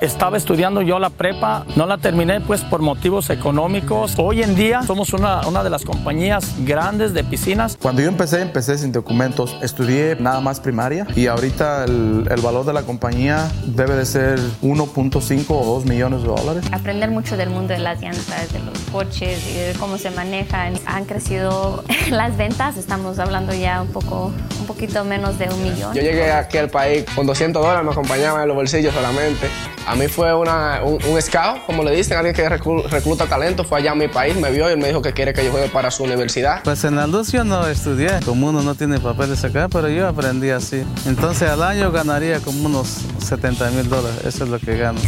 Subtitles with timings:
[0.00, 4.14] Estaba estudiando yo la prepa, no la terminé pues por motivos económicos.
[4.18, 7.78] Hoy en día somos una, una de las compañías grandes de piscinas.
[7.80, 9.56] Cuando yo empecé, empecé sin documentos.
[9.62, 14.40] Estudié nada más primaria y ahorita el, el valor de la compañía debe de ser
[14.62, 16.64] 1.5 o 2 millones de dólares.
[16.72, 20.74] Aprender mucho del mundo de las llantas, de los coches y de cómo se manejan.
[20.86, 25.94] Han crecido las ventas, estamos hablando ya un poco, un poquito menos de un millón.
[25.94, 29.46] Yo llegué aquí al país con 200 dólares, me acompañaban en los bolsillos solamente.
[29.86, 33.64] A mí fue una, un, scout, como le dicen, alguien que recluta talento.
[33.64, 35.68] Fue allá a mi país, me vio y me dijo que quiere que yo juegue
[35.68, 36.62] para su universidad.
[36.64, 40.08] Pues en la luz yo no estudié, como uno no tiene papeles acá, pero yo
[40.08, 40.84] aprendí así.
[41.06, 45.00] Entonces al año ganaría como unos 70 mil dólares, eso es lo que gano.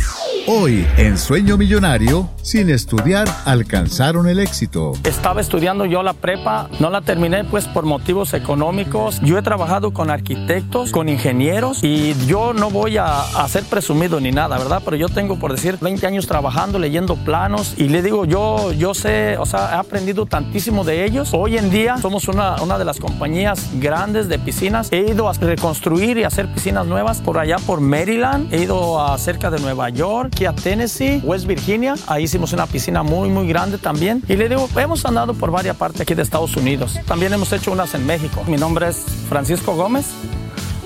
[0.49, 4.93] Hoy en Sueño Millonario, sin estudiar, alcanzaron el éxito.
[5.03, 9.21] Estaba estudiando yo la prepa, no la terminé pues por motivos económicos.
[9.23, 14.21] Yo he trabajado con arquitectos, con ingenieros y yo no voy a, a ser presumido
[14.21, 14.83] ni nada, ¿verdad?
[14.85, 18.95] Pero yo tengo por decir 20 años trabajando, leyendo planos y le digo, yo, yo
[18.95, 21.31] sé, o sea, he aprendido tantísimo de ellos.
[21.33, 24.93] Hoy en día somos una, una de las compañías grandes de piscinas.
[24.93, 29.19] He ido a reconstruir y hacer piscinas nuevas por allá por Maryland, he ido a
[29.19, 31.95] cerca de Nueva York, aquí a Tennessee, West Virginia.
[32.07, 34.23] Ahí hicimos una piscina muy, muy grande también.
[34.29, 36.99] Y le digo, hemos andado por varias partes aquí de Estados Unidos.
[37.07, 38.45] También hemos hecho unas en México.
[38.47, 38.99] Mi nombre es
[39.31, 40.05] Francisco Gómez.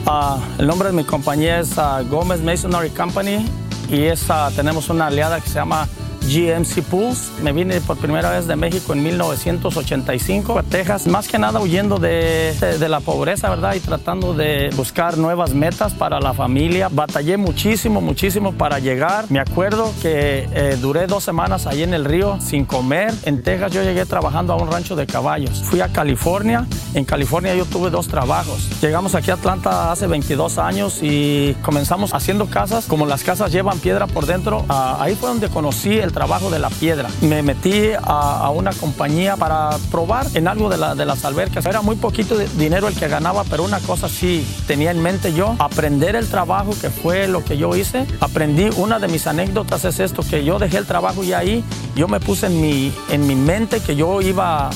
[0.07, 3.45] Uh, el nombre de mi compañía es uh, Gómez Masonry Company
[3.89, 4.07] y
[4.55, 5.89] tenemos una aliada que se llama
[6.23, 7.31] GMC Pools.
[7.43, 11.99] Me vine por primera vez de México en 1985 a Texas, más que nada huyendo
[11.99, 13.75] de, de, de, la pobreza, ¿verdad?
[13.75, 16.89] Y tratando de buscar nuevas metas para la familia.
[16.91, 19.27] Batallé muchísimo, muchísimo para llegar.
[19.31, 23.13] Me acuerdo que eh, duré dos semanas ahí en el río sin comer.
[23.25, 25.63] En Texas yo llegué trabajando a un rancho de caballos.
[25.63, 26.67] Fui a California.
[26.95, 28.69] En California yo tuve dos trabajos.
[28.81, 32.87] Llegamos aquí a Atlanta hace 22 años y comenzamos haciendo casas.
[32.87, 36.59] Como las casas llevan piedra por dentro, uh, ahí fue donde conocí el trabajo de
[36.59, 37.09] la piedra.
[37.21, 41.67] Me metí a, una compañía para probar en algo de, la, de, las albercas.
[41.67, 45.57] Era muy poquito dinero el que ganaba, pero una cosa sí tenía en mente yo,
[45.59, 48.07] aprender el trabajo que fue lo que yo hice.
[48.21, 52.09] Aprendí, una de mis anécdotas es esto, que yo dejé el trabajo y ahí yo
[52.09, 54.71] me puse en mi, en mi mente que yo iba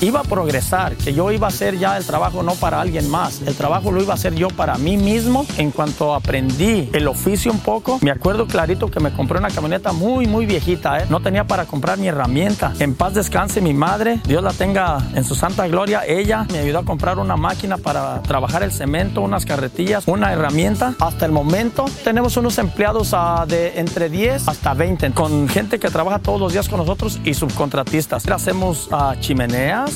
[0.00, 3.42] iba a progresar, que yo iba a hacer ya el trabajo no para alguien más,
[3.42, 5.46] el trabajo lo iba a hacer yo para mí mismo.
[5.56, 9.92] En cuanto aprendí el oficio un poco, me acuerdo clarito que me compré una camioneta
[9.92, 11.06] muy, muy viejita, ¿eh?
[11.08, 12.72] no tenía para comprar ni herramienta.
[12.78, 16.80] En paz descanse mi madre, Dios la tenga en su santa gloria, ella me ayudó
[16.80, 20.94] a comprar una máquina para trabajar el cemento, unas carretillas, una herramienta.
[21.00, 25.90] Hasta el momento tenemos unos empleados uh, de entre 10 hasta 20, con gente que
[25.90, 28.26] trabaja todos los días con nosotros y subcontratistas.
[28.28, 29.18] Hacemos uh,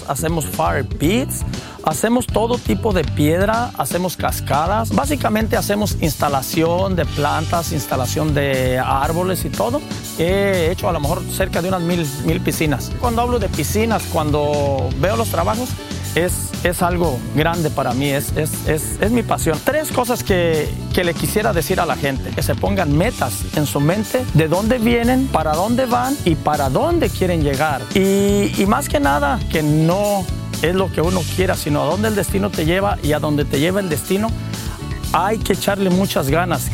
[0.08, 1.42] hacemos fire pits,
[1.84, 4.94] hacemos todo tipo de piedra, hacemos cascadas.
[4.94, 9.80] Básicamente hacemos instalación de plantas, instalación de árboles y todo.
[10.18, 12.90] He hecho a lo mejor cerca de unas mil, mil piscinas.
[13.00, 15.68] Cuando hablo de piscinas, cuando veo los trabajos,
[16.14, 19.58] es, es, algo grande para mí, es, es, es, es mi pasión.
[19.64, 23.66] Tres cosas que, que, le quisiera decir a la gente, que se pongan metas en
[23.66, 27.82] su mente de dónde vienen, para dónde van y para dónde quieren llegar.
[27.94, 30.24] Y, y más que nada, que no
[30.62, 33.44] es lo que uno quiera, sino a dónde el destino te lleva y a dónde
[33.44, 34.28] te lleva el destino,
[35.12, 36.70] hay que echarle muchas ganas.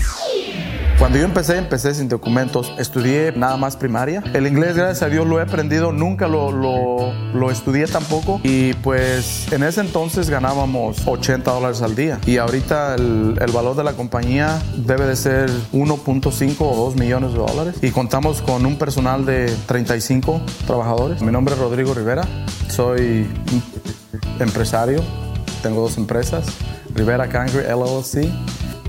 [0.99, 2.73] Cuando yo empecé, empecé sin documentos.
[2.77, 4.21] Estudié nada más primaria.
[4.35, 5.93] El inglés, gracias a Dios, lo he aprendido.
[5.93, 8.41] Nunca lo, lo, lo estudié tampoco.
[8.43, 12.19] Y pues en ese entonces ganábamos 80 dólares al día.
[12.27, 17.33] Y ahorita el, el valor de la compañía debe de ser 1.5 o 2 millones
[17.33, 17.77] de dólares.
[17.81, 21.23] Y contamos con un personal de 35 trabajadores.
[21.23, 22.23] Mi nombre es Rodrigo Rivera.
[22.69, 23.25] Soy
[24.41, 25.01] empresario.
[25.63, 26.45] Tengo dos empresas.
[26.93, 28.29] Rivera Concrete LLC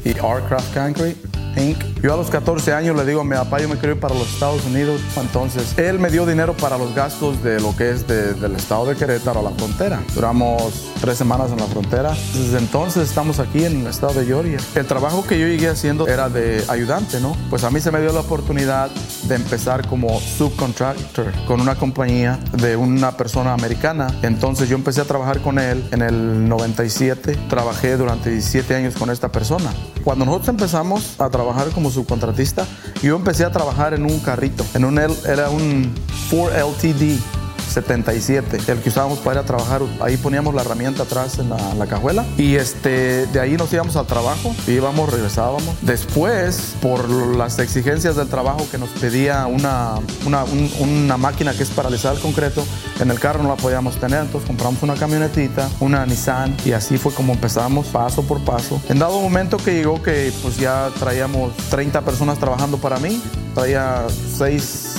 [0.06, 1.78] y Artcraft Concrete Inc.
[2.02, 4.16] Yo a los 14 años le digo a mi papá, yo me quiero ir para
[4.16, 5.02] los Estados Unidos.
[5.20, 8.96] Entonces, él me dio dinero para los gastos de lo que es del estado de
[8.96, 10.02] Querétaro a la frontera.
[10.16, 12.12] Duramos tres semanas en la frontera.
[12.34, 14.60] Desde entonces estamos aquí en el estado de Georgia.
[14.76, 17.36] El trabajo que yo llegué haciendo era de ayudante, ¿no?
[17.50, 18.90] Pues a mí se me dio la oportunidad
[19.24, 24.08] de empezar como subcontractor con una compañía de una persona americana.
[24.22, 27.38] Entonces yo empecé a trabajar con él en el 97.
[27.50, 29.70] Trabajé durante 17 años con esta persona.
[30.04, 32.66] Cuando nosotros empezamos a trabajar como subcontratista,
[33.02, 34.66] yo empecé a trabajar en un carrito.
[34.74, 35.94] En un, era un
[36.30, 37.39] Ford LTD
[37.70, 39.82] 77, el que usábamos para ir a trabajar.
[40.02, 44.06] Ahí poníamos la herramienta atrás en la, cajuela y este, de ahí nos íbamos al
[44.06, 45.76] trabajo, íbamos, regresábamos.
[45.82, 49.96] Después, por las exigencias del trabajo que nos pedía una,
[50.26, 50.44] una,
[50.80, 52.64] una máquina que es para alisar el concreto,
[53.00, 56.98] en el carro no la podíamos tener, entonces compramos una camionetita, una Nissan y así
[56.98, 58.82] fue como empezamos paso por paso.
[58.90, 63.22] En dado momento que llegó que pues ya traíamos 30 personas trabajando para mí,
[63.56, 64.06] traía
[64.38, 64.99] 6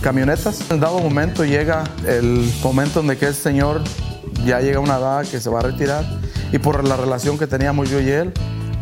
[0.00, 0.70] camionetas.
[0.70, 3.82] En dado momento llega el momento en que el señor
[4.44, 6.04] ya llega a una edad que se va a retirar
[6.52, 8.32] y por la relación que teníamos yo y él,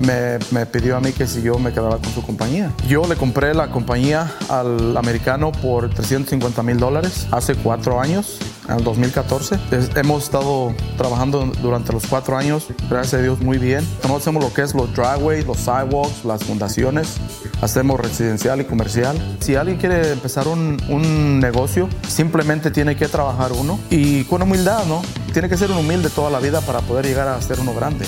[0.01, 2.73] me, me, pidió a mí que si yo me quedaba con su compañía.
[2.89, 8.39] Yo le compré la compañía al americano por 350 mil dólares hace cuatro años
[8.69, 9.59] el 2014.
[9.97, 13.87] hemos estado trabajando durante los cuatro años, gracias a Dios, muy bien.
[14.03, 17.17] Conocemos lo que es los driveways, los sidewalks, las fundaciones.
[17.61, 19.17] Hacemos residencial y comercial.
[19.41, 24.85] Si alguien quiere empezar un, un negocio, simplemente tiene que trabajar uno y con humildad,
[24.87, 25.03] ¿no?
[25.33, 28.05] Tiene que ser un humilde toda la vida para poder llegar a ser uno grande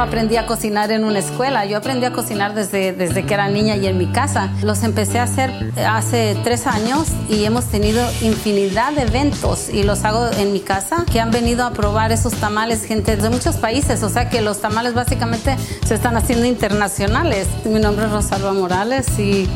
[0.00, 1.64] aprendí a cocinar en una escuela.
[1.64, 4.50] Yo aprendí a cocinar desde, desde que era niña y en mi casa.
[4.62, 10.04] Los empecé a hacer hace tres años y hemos tenido infinidad de eventos y los
[10.04, 14.02] hago en mi casa que han venido a probar esos tamales gente de muchos países.
[14.02, 17.46] O sea que los tamales básicamente se están haciendo internacionales.
[17.64, 19.48] Mi nombre es Rosalba Morales y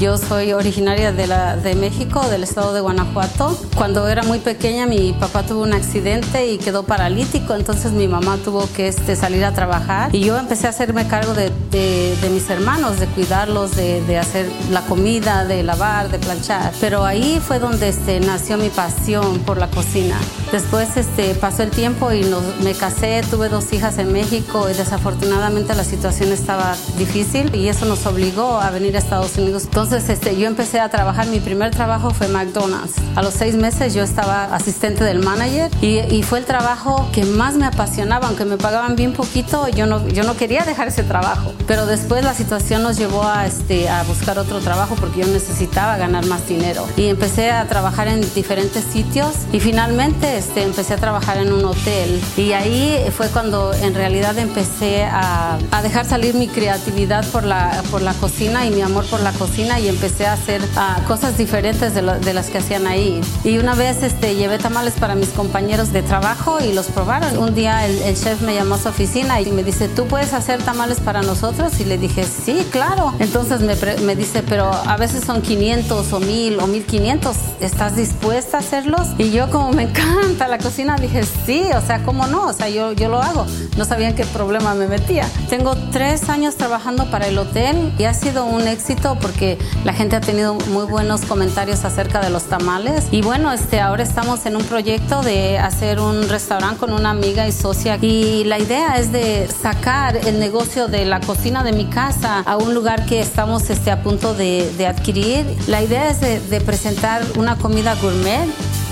[0.00, 3.56] yo soy originaria de, la, de México, del estado de Guanajuato.
[3.76, 8.38] Cuando era muy pequeña mi papá tuvo un accidente y quedó paralítico, entonces mi mamá
[8.42, 12.48] tuvo que este, salir a trabajar y yo empecé a hacerme cargo de, de, mis
[12.48, 16.72] hermanos, de cuidarlos, de, de, hacer la comida, de lavar, de planchar.
[16.80, 20.16] Pero ahí fue donde este, nació mi pasión por la cocina.
[20.50, 22.24] Después este, pasó el tiempo y
[22.62, 27.84] me casé, tuve dos hijas en México y desafortunadamente la situación estaba difícil y eso
[27.84, 29.64] nos obligó a venir a Estados Unidos.
[29.64, 32.94] Entonces, entonces este, yo empecé a trabajar, mi primer trabajo fue McDonald's.
[33.16, 37.24] A los seis meses yo estaba asistente del manager y, y, fue el trabajo que
[37.24, 41.02] más me apasionaba, aunque me pagaban bien poquito, yo no, yo no quería dejar ese
[41.02, 41.52] trabajo.
[41.66, 45.96] Pero después la situación nos llevó a, este, a buscar otro trabajo porque yo necesitaba
[45.96, 46.86] ganar más dinero.
[46.96, 51.64] Y empecé a trabajar en diferentes sitios y finalmente este, empecé a trabajar en un
[51.64, 52.22] hotel.
[52.36, 57.82] Y ahí fue cuando en realidad empecé a, a dejar salir mi creatividad por la,
[57.90, 61.36] por la cocina y mi amor por la cocina y empecé a hacer ah, cosas
[61.38, 63.20] diferentes de, las que hacían ahí.
[63.44, 67.38] Y una vez este, llevé tamales para mis compañeros de trabajo y los probaron.
[67.38, 70.62] Un día el, chef me llamó a su oficina y me dice, ¿tú puedes hacer
[70.62, 71.80] tamales para nosotros?
[71.80, 73.14] Y le dije, sí, claro.
[73.18, 73.74] Entonces me,
[74.04, 77.36] me dice, pero a veces son 500 o 1000 o 1500.
[77.60, 79.08] ¿Estás dispuesta a hacerlos?
[79.18, 82.46] Y yo como me encanta la cocina, dije, sí, o sea, ¿cómo no?
[82.46, 83.46] O sea, yo, yo lo hago.
[83.76, 85.26] No sabían qué problema me metía.
[85.48, 90.16] Tengo tres años trabajando para el hotel y ha sido un éxito porque la gente
[90.16, 93.06] ha tenido muy buenos comentarios acerca de los tamales.
[93.10, 97.48] Y bueno, este, ahora estamos en un proyecto de hacer un restaurante con una amiga
[97.48, 97.96] y socia.
[98.00, 102.56] Y la idea es de sacar el negocio de la cocina de mi casa a
[102.56, 105.46] un lugar que estamos este, a punto de, adquirir.
[105.66, 108.48] La idea es de, de presentar una comida gourmet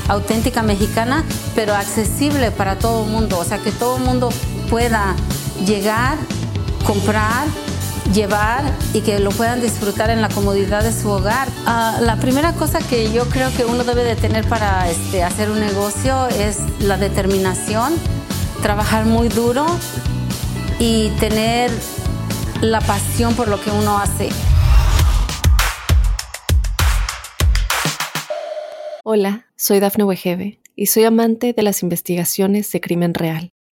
[0.08, 1.24] auténtica mexicana,
[1.54, 3.38] pero accesible para todo el mundo.
[3.38, 4.30] O sea, que todo el mundo
[4.70, 5.14] pueda
[5.66, 6.16] llegar,
[6.86, 7.46] comprar
[8.12, 11.48] llevar y que lo puedan disfrutar en la comodidad de su hogar.
[11.66, 15.50] Ah, la primera cosa que yo creo que uno debe de tener para este, hacer
[15.50, 17.94] un negocio es la determinación,
[18.62, 19.66] trabajar muy duro
[20.78, 21.70] y tener
[22.60, 24.28] la pasión por lo que uno hace.
[29.04, 33.52] Hola, soy Dafne Wegebe y soy amante de las investigaciones de crimen real.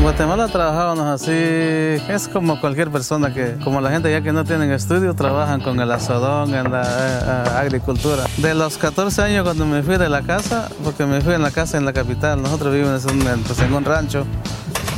[0.00, 4.46] En Guatemala trabajábamos así, es como cualquier persona que, como la gente ya que no
[4.46, 8.24] tienen estudio, trabajan con el azodón en la eh, eh, agricultura.
[8.38, 11.50] De los 14 años cuando me fui de la casa, porque me fui en la
[11.50, 14.24] casa en la capital, nosotros vivimos en un, pues, rancho,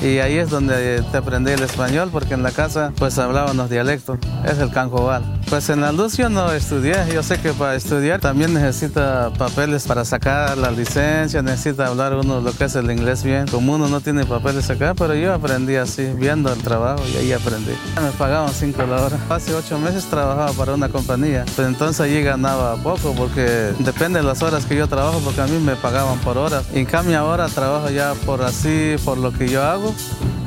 [0.05, 4.21] y ahí es donde te aprendí el español porque en la casa pues hablábamos dialectos,
[4.45, 5.25] es el canjobal.
[5.49, 9.87] Pues en la luz yo no estudié, yo sé que para estudiar también necesita papeles
[9.87, 13.47] para sacar la licencia, necesita hablar uno lo que es el inglés bien.
[13.49, 17.33] Como uno no tiene papeles acá, pero yo aprendí así, viendo el trabajo y ahí
[17.33, 17.73] aprendí.
[18.03, 19.19] Me pagaban 5 la hora.
[19.29, 24.25] Hace 8 meses trabajaba para una compañía, pero entonces allí ganaba poco porque depende de
[24.25, 26.65] las horas que yo trabajo porque a mí me pagaban por horas.
[26.73, 29.95] En cambio ahora trabajo ya por así, por lo que yo hago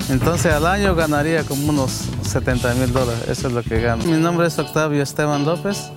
[0.10, 4.04] entonces al año ganaría como unos 70 mil dólares, eso es lo que gano.
[4.06, 5.92] Mi nombre es Octavio Esteban López.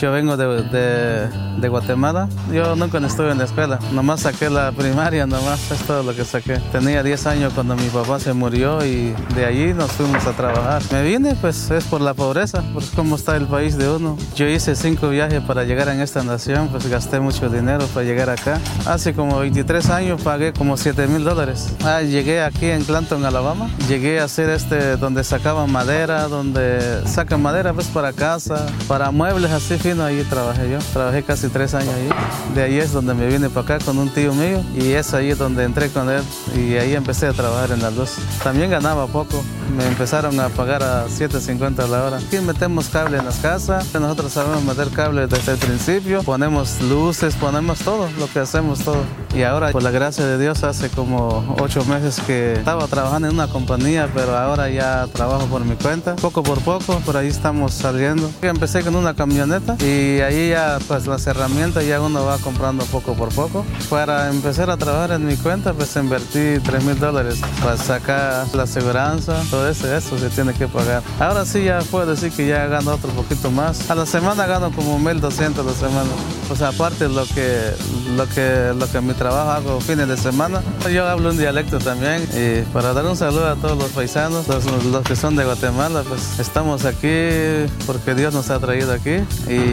[0.00, 1.28] Yo vengo de, de,
[1.60, 2.26] de, Guatemala.
[2.50, 3.78] Yo nunca estuve en la escuela.
[3.92, 6.56] Nomás saqué la primaria, nomás es todo lo que saqué.
[6.72, 10.80] Tenía 10 años cuando mi papá se murió y de allí nos fuimos a trabajar.
[10.90, 14.16] Me vine, pues es por la pobreza, por cómo está el país de uno.
[14.34, 18.30] Yo hice cinco viajes para llegar a esta nación, pues gasté mucho dinero para llegar
[18.30, 18.58] acá.
[18.86, 21.74] Hace como 23 años pagué como 7 mil dólares.
[21.84, 23.68] Ah, llegué aquí en Clanton, Alabama.
[23.86, 29.50] Llegué a hacer este donde sacaban madera, donde sacan madera pues para casa, para muebles
[29.50, 30.78] así ahí trabajé yo.
[30.92, 32.08] Trabajé casi tres años ahí.
[32.54, 35.32] De ahí es donde me vine para acá con un tío mío y es ahí
[35.32, 36.22] donde entré con él
[36.54, 38.12] y ahí empecé a trabajar en la luz.
[38.44, 39.42] También ganaba poco.
[39.76, 42.16] Me empezaron a pagar a 7.50 a la hora.
[42.18, 43.92] Aquí metemos cable en las casas.
[43.94, 46.22] Nosotros sabemos meter cable desde el principio.
[46.22, 49.02] Ponemos luces, ponemos todo, lo que hacemos todo.
[49.34, 53.34] Y ahora, por la gracia de Dios, hace como ocho meses que estaba trabajando en
[53.34, 56.16] una compañía, pero ahora ya trabajo por mi cuenta.
[56.16, 58.30] Poco por poco, por ahí estamos saliendo.
[58.42, 63.14] Empecé con una camioneta y ahí ya pues las herramientas ya uno va comprando poco
[63.14, 63.64] por poco.
[63.88, 68.64] Para empezar a trabajar en mi cuenta pues invertí 3 mil dólares para sacar la
[68.64, 71.02] aseguranza, todo eso, eso se tiene que pagar.
[71.18, 73.90] Ahora sí ya puedo decir que ya gano otro poquito más.
[73.90, 76.10] A la semana gano como 1200 la semana.
[76.56, 77.70] Sea, aparte lo que,
[78.16, 80.60] lo que, lo que mi trabajo hago fines de semana,
[80.92, 84.64] yo hablo un dialecto también y para dar un saludo a todos los paisanos, los,
[84.84, 89.69] los que son de Guatemala, pues estamos aquí porque Dios nos ha traído aquí y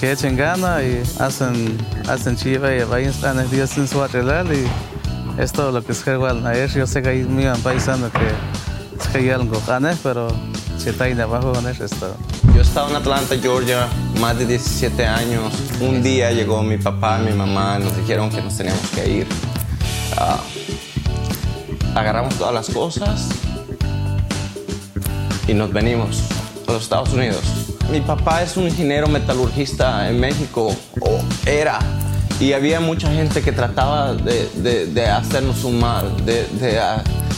[0.00, 4.66] que echen gana y hacen, hacen chiva y vayan a Dios en su arreglar y
[5.40, 6.46] es todo lo que es igual.
[6.46, 8.26] Ayer yo sé que hay mi paisano que
[9.00, 10.28] es que hay algo gané, pero
[10.78, 12.16] si está ahí abajo con eso es todo.
[12.54, 13.88] Yo estaba en Atlanta, Georgia,
[14.20, 15.52] más de 17 años.
[15.80, 19.26] Un día llegó mi papá mi mamá, nos dijeron que nos teníamos que ir.
[20.16, 23.28] Uh, agarramos todas las cosas
[25.48, 26.22] y nos venimos
[26.68, 27.63] a los Estados Unidos.
[27.90, 31.78] Mi papá es un ingeniero metalurgista en México, o era,
[32.40, 36.46] y había mucha gente que trataba de, hacernos un mal, de,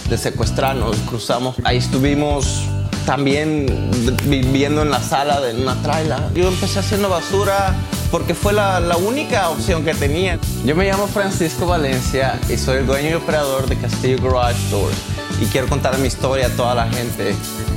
[0.09, 0.97] de, secuestrarnos.
[1.09, 2.63] Cruzamos, ahí estuvimos
[3.05, 3.67] también
[4.25, 6.31] viviendo en la sala de una traila.
[6.35, 7.75] Yo empecé haciendo basura
[8.11, 10.39] porque fue la, la, única opción que tenía.
[10.65, 14.97] Yo me llamo Francisco Valencia y soy el dueño y operador de Castillo Garage Doors
[15.41, 17.35] y quiero contar mi historia a toda la gente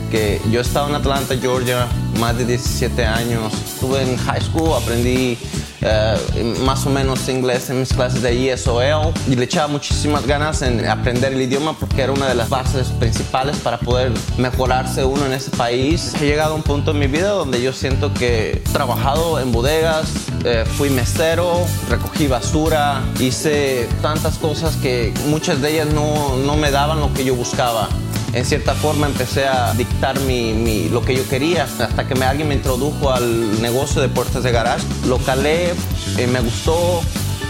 [0.09, 1.87] que yo estaba en Atlanta, Georgia,
[2.19, 3.53] más de 17 años.
[3.53, 5.37] Estuve en high school, aprendí
[5.81, 10.61] eh, más o menos inglés en mis clases de ESOL y le echaba muchísimas ganas
[10.61, 15.25] en aprender el idioma porque era una de las bases principales para poder mejorarse uno
[15.25, 16.13] en ese país.
[16.21, 19.51] He llegado a un punto en mi vida donde yo siento que he trabajado en
[19.51, 20.09] bodegas,
[20.45, 26.71] eh, fui mesero, recogí basura, hice tantas cosas que muchas de ellas no, no me
[26.71, 27.89] daban lo que yo buscaba
[28.33, 32.47] en cierta forma empecé a dictar mi, lo que yo quería hasta que me, alguien
[32.47, 34.85] me introdujo al negocio de puertas de garage.
[35.07, 35.71] Lo calé,
[36.17, 37.01] eh, me gustó,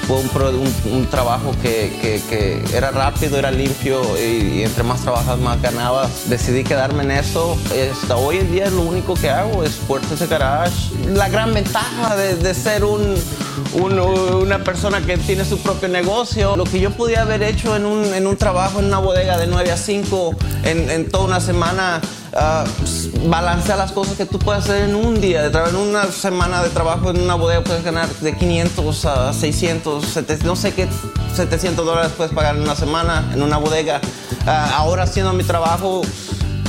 [0.10, 0.50] fue
[0.92, 6.28] un, trabajo que, era rápido, era limpio y, entre más trabajas más ganabas.
[6.28, 7.56] Decidí quedarme en eso.
[7.92, 10.74] Hasta hoy en día lo único que hago es puertas de garage.
[11.14, 16.90] La gran ventaja de, ser una persona que tiene su propio negocio, lo que yo
[16.90, 21.10] podía haber hecho en un, trabajo en una bodega de 9 a 5 en, en
[21.12, 22.02] toda una semana,
[22.34, 25.46] uh, balancea las cosas que tú puedes hacer en un día.
[25.46, 30.46] En una semana de trabajo en una bodega puedes ganar de 500 a 600, 700,
[30.46, 30.88] no sé qué
[31.36, 34.02] 700 dólares puedes pagar en una semana en una bodega.
[34.46, 36.02] Ah, ahora haciendo mi trabajo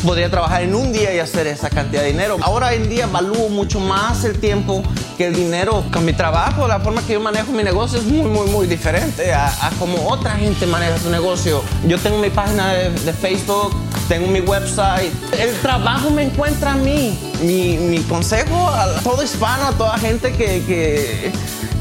[0.05, 2.37] podría trabajar en un día y hacer esa cantidad de dinero.
[2.43, 4.83] Ahora en día valúo mucho más el tiempo
[5.17, 5.85] que el dinero.
[5.93, 9.33] Con mi trabajo, la forma que yo manejo mi negocio es muy, muy, muy diferente
[9.33, 11.63] a, como otra gente maneja su negocio.
[11.87, 13.75] Yo tengo mi página de, Facebook,
[14.09, 15.13] tengo mi website.
[15.39, 17.19] El trabajo me encuentra a mí.
[17.43, 21.33] Mi, mi consejo a todo hispano, a toda gente que, que,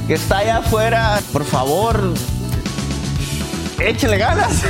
[0.07, 2.13] que está allá afuera, por favor,
[3.81, 4.63] échenle ganas.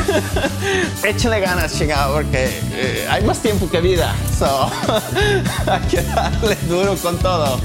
[1.03, 4.15] échenle ganas, chingado, porque eh, hay más tiempo que vida.
[4.37, 4.69] So,
[5.67, 7.59] hay que darle duro con todo.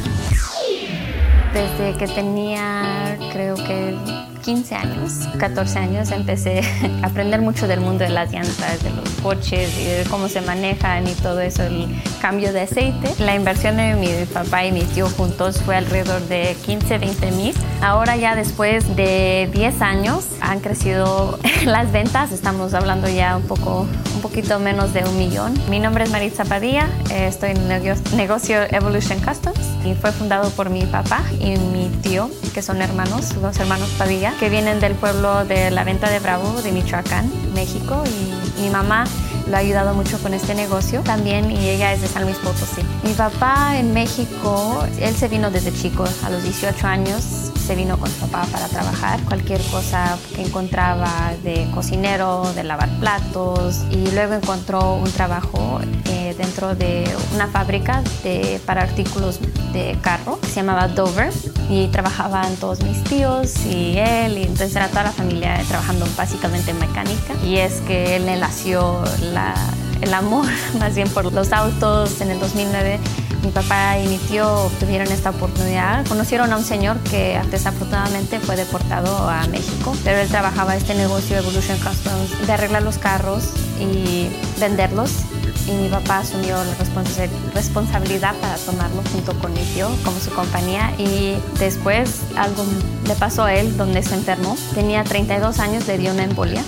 [1.53, 3.97] Desde que tenía, creo que
[4.45, 6.61] 15 años, 14 años, empecé
[7.03, 10.43] a aprender mucho del mundo de las llantas, de los coches y de cómo se
[10.43, 11.89] manejan y todo eso, el
[12.21, 13.11] cambio de aceite.
[13.19, 17.55] La inversión de mi papá y mi tío juntos fue alrededor de 15, 20 mil.
[17.81, 23.87] Ahora ya después de 10 años han crecido las ventas, estamos hablando ya un poco,
[24.15, 25.55] un poquito menos de un millón.
[25.71, 30.69] Mi nombre es Maritza Padilla, estoy en el negocio Evolution Customs y fue fundado por
[30.69, 35.45] mi papá y mi tío, que son hermanos, los hermanos Padilla que vienen del pueblo
[35.45, 39.05] de la Venta de Bravo, de Michoacán, México, y mi mamá
[39.49, 42.83] lo ha ayudado mucho con este negocio también y ella es de San Luis Potosí.
[43.03, 47.99] Mi papá en México, él se vino desde chico, a los 18 años se vino
[47.99, 54.11] con su papá para trabajar, cualquier cosa que encontraba de cocinero, de lavar platos y
[54.11, 57.05] luego encontró un trabajo eh, dentro de
[57.35, 59.41] una fábrica de, para artículos
[59.73, 61.33] de carro se llamaba Dover
[61.69, 66.71] y trabajaban todos mis tíos y él y entonces era toda la familia trabajando básicamente
[66.71, 67.35] en mecánica.
[67.45, 69.03] Y es que él le nació
[69.33, 69.55] la,
[70.01, 70.47] el amor
[70.79, 73.01] más bien por los autos en el 2009
[73.45, 76.07] mi papá y mi tío tuvieron esta oportunidad.
[76.07, 81.37] Conocieron a un señor que desafortunadamente fue deportado a México, pero él trabajaba este negocio
[81.37, 85.11] Evolution Customs de arreglar los carros y venderlos.
[85.67, 86.75] Y mi papá asumió la
[87.55, 90.93] responsabilidad para tomarlo junto con mi tío como su compañía.
[90.99, 92.65] Y después algo
[93.07, 94.57] le pasó a él donde se enfermó.
[94.75, 96.63] Tenía 32 años, le dio una embolia.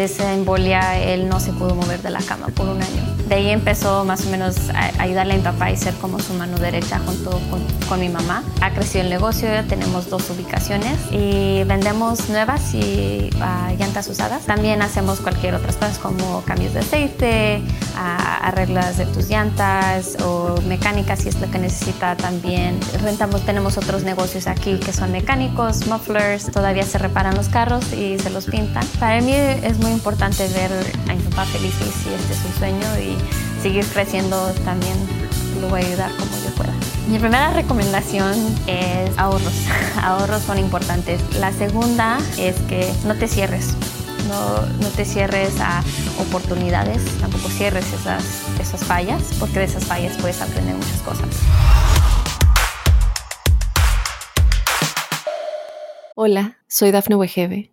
[0.00, 3.02] De esa embolia él no se pudo mover de la cama por un año.
[3.28, 6.32] De ahí empezó más o menos a ayudarle a mi papá y ser como su
[6.32, 8.42] mano derecha junto con, con mi mamá.
[8.62, 14.46] Ha crecido el negocio, ya tenemos dos ubicaciones y vendemos nuevas y uh, llantas usadas.
[14.46, 17.62] También hacemos cualquier otras cosas como cambios de aceite,
[17.94, 22.80] uh, arreglas de tus llantas o mecánicas si es lo que necesita también.
[23.02, 28.18] Rentamos, tenemos otros negocios aquí que son mecánicos, mufflers, todavía se reparan los carros y
[28.18, 28.86] se los pintan.
[28.98, 30.70] Para mí es muy importante ver
[31.08, 33.16] a mi papá feliz y este es su sueño y
[33.62, 34.96] seguir creciendo también
[35.60, 36.72] lo voy a ayudar como yo pueda.
[37.08, 38.34] Mi primera recomendación
[38.66, 39.52] es ahorros.
[40.02, 41.20] ahorros son importantes.
[41.36, 43.74] La segunda es que no te cierres.
[44.28, 45.82] No, no, te cierres a
[46.20, 48.22] oportunidades, tampoco cierres esas,
[48.60, 51.28] esas fallas, porque de esas fallas puedes aprender muchas cosas.
[56.14, 57.72] Hola, soy Dafne Wegebe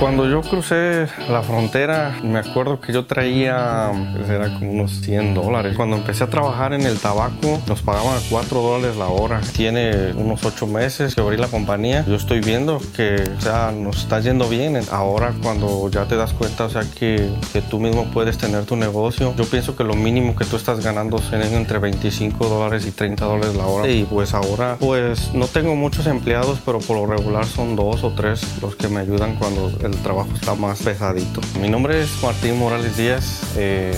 [0.00, 5.34] Cuando yo crucé la frontera, me acuerdo que yo traía, pues, era como unos 100
[5.34, 5.76] dólares.
[5.76, 9.40] Cuando empecé a trabajar en el tabaco, nos pagaban 4 dólares la hora.
[9.56, 12.04] Tiene unos 8 meses que abrí la compañía.
[12.06, 14.78] Yo estoy viendo que, o sea, nos está yendo bien.
[14.90, 18.76] Ahora cuando ya te das cuenta, o sea, que, que tú mismo puedes tener tu
[18.76, 22.90] negocio, yo pienso que lo mínimo que tú estás ganando es entre 25 dólares y
[22.90, 23.88] 30 dólares la hora.
[23.88, 28.10] Y pues ahora, pues no tengo muchos empleados, pero por lo regular son dos o
[28.10, 29.70] tres los que me ayudan cuando
[30.02, 31.40] trabajo está más pesadito.
[31.60, 33.42] Mi nombre es Martín Morales Díaz.
[33.56, 33.94] Eh,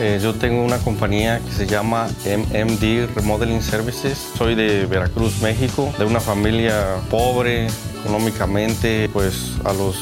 [0.00, 4.30] eh, yo tengo una compañía que se llama MMD Remodeling Services.
[4.36, 7.68] Soy de Veracruz, México, de una familia pobre,
[8.02, 9.96] económicamente, pues a los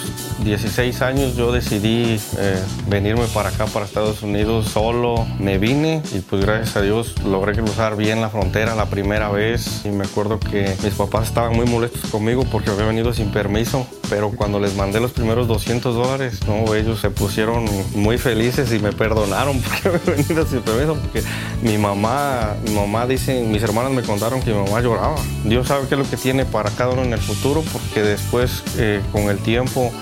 [0.45, 5.27] 16 años yo decidí eh, venirme para acá, para Estados Unidos, solo.
[5.39, 9.83] Me vine y pues gracias a Dios logré cruzar bien la frontera la primera vez.
[9.85, 13.87] Y me acuerdo que mis papás estaban muy molestos conmigo porque había venido sin permiso,
[14.09, 18.79] pero cuando les mandé los primeros 200 dólares, no, ellos se pusieron muy felices y
[18.79, 21.23] me perdonaron porque había venido sin permiso, porque
[21.63, 25.17] mi mamá, mi mamá dice, mis hermanas me contaron que mi mamá lloraba.
[25.45, 27.63] Dios sabe qué es lo que tiene para cada uno en el futuro,
[27.95, 29.93] que después eh, con el tiempo,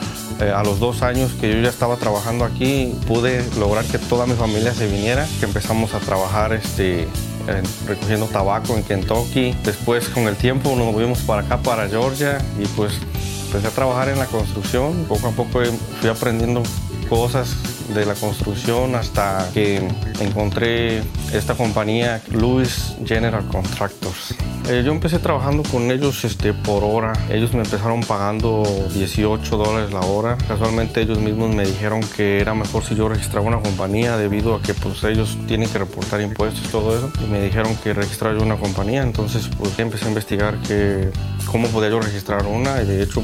[0.40, 4.26] eh, a los dos años que yo ya estaba trabajando aquí, pude lograr que toda
[4.26, 7.08] mi familia se viniera, que empezamos a trabajar este,
[7.86, 9.54] recogiendo tabaco en Kentucky.
[9.64, 12.94] Después con el tiempo nos movimos para acá, para Georgia, y pues
[13.46, 15.04] empecé a trabajar en la construcción.
[15.08, 15.60] Poco a poco
[16.00, 16.62] fui aprendiendo
[17.08, 17.56] cosas
[17.94, 19.86] de la construcción hasta que
[20.20, 24.34] encontré esta compañía, Lewis General Contractors.
[24.68, 27.12] Eh, yo empecé trabajando con ellos este, por hora.
[27.30, 30.36] Ellos me empezaron pagando 18 dólares la hora.
[30.48, 34.62] Casualmente ellos mismos me dijeron que era mejor si yo registraba una compañía debido a
[34.62, 37.12] que pues ellos tienen que reportar impuestos y todo eso.
[37.24, 39.02] Y me dijeron que registrara yo una compañía.
[39.02, 41.10] Entonces pues empecé a investigar que,
[41.48, 42.82] cómo podía yo registrar una.
[42.82, 43.22] Y de hecho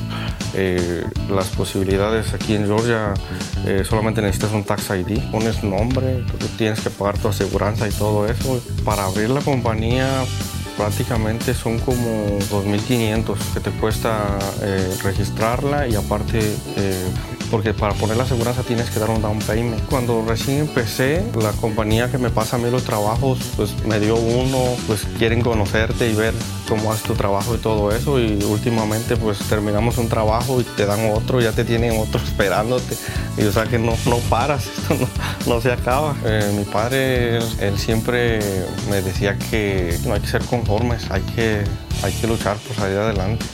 [0.54, 3.14] eh, las posibilidades aquí en Georgia
[3.66, 5.18] eh, solamente necesitas un tax ID.
[5.30, 6.24] Pones nombre,
[6.56, 8.60] tienes que pagar tu aseguranza y todo eso.
[8.84, 10.24] Para abrir la compañía
[10.76, 16.40] prácticamente son como 2.500 que te cuesta eh, registrarla y aparte
[16.76, 17.04] eh,
[17.52, 19.84] porque para poner la aseguranza tienes que dar un down payment.
[19.90, 24.16] Cuando recién empecé, la compañía que me pasa a mí los trabajos, pues me dio
[24.16, 26.32] uno, pues quieren conocerte y ver
[26.66, 30.86] cómo haces tu trabajo y todo eso y últimamente pues terminamos un trabajo y te
[30.86, 32.96] dan otro, ya te tienen otro esperándote
[33.36, 36.16] y o sea que no, no paras, esto no, no se acaba.
[36.24, 38.40] Eh, mi padre, él, siempre
[38.88, 41.64] me decía que no hay que ser conformes, hay que,
[42.02, 43.44] hay que luchar por salir adelante.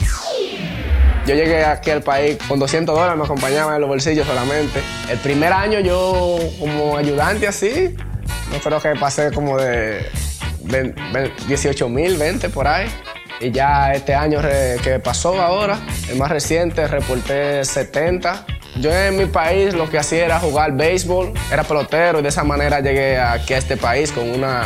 [1.29, 4.81] Yo llegué aquí al país con 200 dólares, me acompañaban en los bolsillos solamente.
[5.11, 7.95] El primer año yo como ayudante así,
[8.51, 10.09] no creo que pasé como de
[11.47, 12.87] 18 mil, 20 por ahí.
[13.39, 14.41] Y ya este año
[14.83, 15.77] que pasó ahora,
[16.09, 18.47] el más reciente, reporté 70.
[18.81, 22.43] Yo en mi país lo que hacía era jugar béisbol, era pelotero y de esa
[22.43, 24.63] manera llegué aquí a este país con una,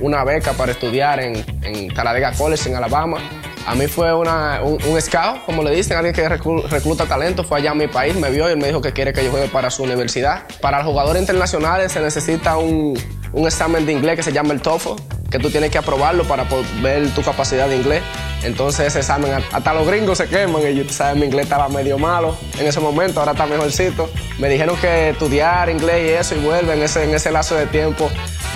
[0.00, 3.18] una beca para estudiar en, en Talladega College en Alabama.
[3.66, 7.72] A mí fue una, un, scout, como le dicen, alguien que recluta talento, fue allá
[7.72, 9.82] a mi país, me vio y me dijo que quiere que yo juegue para su
[9.82, 10.42] universidad.
[10.60, 12.98] Para los jugadores internacionales se necesita un,
[13.32, 16.44] un examen de inglés que se llama el TOEFL, que tú tienes que aprobarlo para
[16.82, 18.02] ver tu capacidad de inglés.
[18.42, 21.98] Entonces ese examen, hasta los gringos se queman y yo, sabes, mi inglés estaba medio
[21.98, 24.10] malo en ese momento, ahora está mejorcito.
[24.38, 27.66] Me dijeron que estudiar inglés y eso y vuelve en ese, en ese lazo de
[27.66, 28.10] tiempo.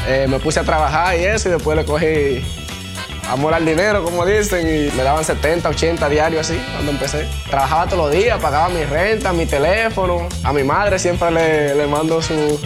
[0.08, 2.44] Eh, me puse a trabajar y eso y después le cogí
[3.28, 7.26] amor al dinero, como dicen, y me daban 70, 80 diarios así cuando empecé.
[7.48, 10.28] Trabajaba todos los días, pagaba mi renta, mi teléfono.
[10.42, 12.58] A mi madre siempre le, le mando su,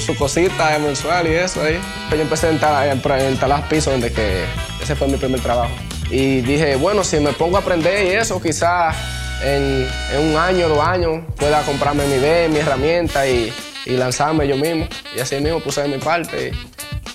[0.00, 1.80] su, cosita mensual y eso ahí.
[2.10, 2.52] Yo empecé a
[2.92, 4.44] instalar pisos desde que
[4.82, 5.72] ese fue mi primer trabajo.
[6.10, 8.94] Y dije, bueno, si me pongo a aprender y eso, quizás
[9.42, 9.88] en,
[10.20, 13.52] un año, dos años, pueda comprarme mi idea, mi herramienta y,
[13.86, 14.86] y lanzarme yo mismo.
[15.16, 16.52] Y así mismo puse de mi parte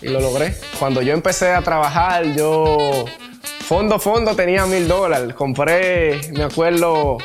[0.02, 0.56] lo logré.
[0.80, 3.06] Cuando yo empecé a trabajar, yo
[3.62, 5.34] fondo fondo tenía mil dólares.
[5.34, 7.18] Compré, me acuerdo,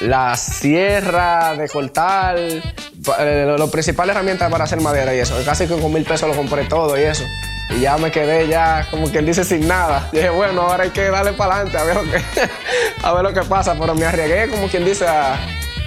[0.00, 5.36] la sierra de cortar, eh, las principales herramientas para hacer madera y eso.
[5.44, 7.24] Casi que con mil pesos lo compré todo y eso.
[7.70, 10.08] Y ya me quedé ya, como quien dice, sin nada.
[10.12, 12.22] dije, bueno, ahora hay que darle para adelante a ver lo que,
[13.02, 13.76] a ver lo que pasa.
[13.78, 15.38] Pero me arriesgué, como quien dice, a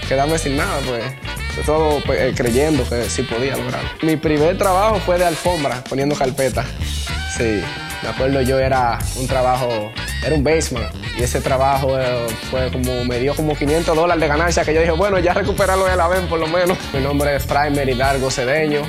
[0.08, 1.04] quedarme sin nada, pues
[1.64, 3.90] todo pues, eh, creyendo que sí podía lograrlo.
[4.02, 6.66] Mi primer trabajo fue de alfombra, poniendo carpeta.
[7.38, 7.62] Sí,
[8.04, 9.92] me acuerdo yo era un trabajo,
[10.24, 10.88] era un basement
[11.18, 14.82] y ese trabajo eh, fue como, me dio como 500 dólares de ganancia que yo
[14.82, 16.78] dije, bueno, ya recuperarlo de la ven por lo menos.
[16.94, 18.82] Mi nombre es Primer Hidalgo Cedeño.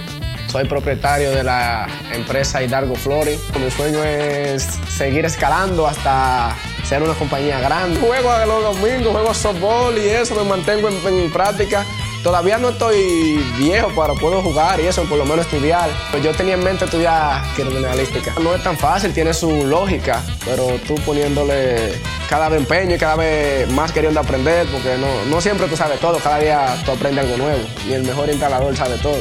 [0.48, 3.38] Soy propietario de la empresa Hidalgo Flooring.
[3.62, 8.00] Mi sueño es seguir escalando hasta ser una compañía grande.
[8.00, 11.84] Juego a los domingos, juego softball y eso, me mantengo en, en práctica.
[12.26, 15.88] Todavía no estoy viejo para poder jugar y eso, por lo menos estudiar.
[16.24, 18.34] Yo tenía en mente estudiar criminalística.
[18.42, 21.92] No es tan fácil, tiene su lógica, pero tú poniéndole
[22.28, 26.00] cada vez empeño y cada vez más queriendo aprender, porque no, no siempre tú sabes
[26.00, 29.20] todo, cada día tú aprendes algo nuevo y el mejor instalador sabe todo.